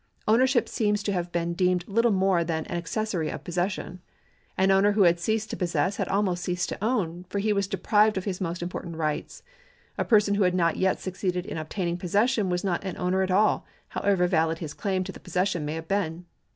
Ownership 0.27 0.67
seems 0.67 1.03
to 1.03 1.11
have 1.13 1.31
been 1.31 1.53
deemed 1.53 1.87
little 1.87 2.09
more 2.11 2.43
than 2.43 2.65
an 2.65 2.75
accessory 2.75 3.29
of 3.29 3.43
possession. 3.43 4.01
An 4.57 4.71
owner 4.71 4.93
who 4.93 5.03
had 5.03 5.19
ceased 5.19 5.51
to 5.51 5.55
possess 5.55 5.97
had 5.97 6.07
almost 6.07 6.43
ceased 6.43 6.69
to 6.69 6.83
own, 6.83 7.25
for 7.29 7.37
he 7.37 7.53
was 7.53 7.67
deprived 7.67 8.17
of 8.17 8.23
his 8.23 8.41
most 8.41 8.63
important 8.63 8.95
rights. 8.95 9.43
A 9.99 10.03
person 10.03 10.33
who 10.33 10.43
had 10.43 10.55
not 10.55 10.75
yet 10.75 10.99
succeeded 10.99 11.45
in 11.45 11.59
obtaining 11.59 11.97
possession 11.97 12.49
was 12.49 12.63
not 12.63 12.83
an 12.83 12.97
owner 12.97 13.21
at 13.21 13.29
all, 13.29 13.63
however 13.89 14.25
valid 14.25 14.57
his 14.57 14.73
claim 14.73 15.03
to 15.03 15.11
the 15.11 15.19
possession 15.19 15.65
may 15.65 15.73
have 15.75 15.87
been. 15.87 16.25